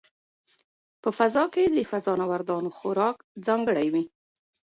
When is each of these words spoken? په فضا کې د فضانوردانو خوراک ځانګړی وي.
په 1.01 1.09
فضا 1.17 1.43
کې 1.53 1.63
د 1.75 1.77
فضانوردانو 1.91 2.69
خوراک 2.77 3.17
ځانګړی 3.45 3.87
وي. 3.93 4.03